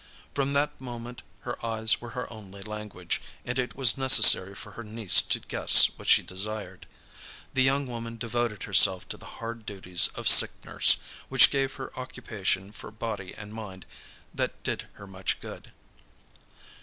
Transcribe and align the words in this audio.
From 0.33 0.53
that 0.53 0.81
moment 0.81 1.21
her 1.41 1.63
eyes 1.63 2.01
were 2.01 2.09
her 2.17 2.27
only 2.33 2.63
language, 2.63 3.21
and 3.45 3.59
it 3.59 3.75
was 3.75 3.99
necessary 3.99 4.55
for 4.55 4.71
her 4.71 4.81
niece 4.83 5.21
to 5.21 5.39
guess 5.39 5.91
what 5.95 6.07
she 6.07 6.23
desired. 6.23 6.87
The 7.53 7.61
young 7.61 7.85
woman 7.85 8.17
devoted 8.17 8.63
herself 8.63 9.07
to 9.09 9.17
the 9.17 9.27
hard 9.37 9.63
duties 9.63 10.07
of 10.15 10.27
sick 10.27 10.65
nurse, 10.65 10.97
which 11.29 11.51
gave 11.51 11.75
her 11.75 11.95
occupation 11.95 12.71
for 12.71 12.89
body 12.89 13.35
and 13.37 13.53
mind 13.53 13.85
that 14.33 14.63
did 14.63 14.87
her 14.93 15.05
much 15.05 15.39
good. 15.39 15.71